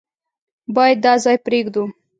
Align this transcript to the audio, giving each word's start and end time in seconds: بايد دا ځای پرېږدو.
بايد 0.75 0.97
دا 1.05 1.13
ځای 1.23 1.37
پرېږدو. 1.45 1.83